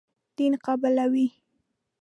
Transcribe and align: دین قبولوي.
دین 0.37 0.53
قبولوي. 0.65 1.27